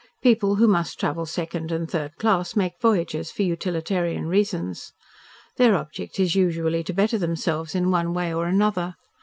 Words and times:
People 0.23 0.55
who 0.55 0.67
must 0.67 0.99
travel 0.99 1.27
second 1.27 1.71
and 1.71 1.87
third 1.87 2.15
class 2.17 2.55
make 2.55 2.81
voyages 2.81 3.31
for 3.31 3.43
utilitarian 3.43 4.25
reasons. 4.27 4.93
Their 5.57 5.75
object 5.75 6.19
is 6.19 6.33
usually 6.33 6.83
to 6.85 6.93
better 6.93 7.19
themselves 7.19 7.75
in 7.75 7.91
one 7.91 8.11
way 8.15 8.33
or 8.33 8.45
another. 8.47 8.95